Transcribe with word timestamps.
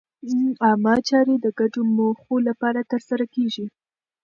عامه 0.65 0.95
چارې 1.09 1.35
د 1.39 1.45
ګډو 1.59 1.81
موخو 1.97 2.35
لپاره 2.47 2.81
ترسره 2.91 3.25
کېږي. 3.35 3.65